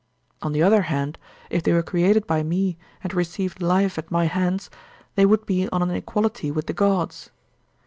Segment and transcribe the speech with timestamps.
[0.41, 1.19] On the other hand,
[1.51, 4.71] if they were created by me and received life at my hands,
[5.13, 7.29] they would be on an equality with the gods.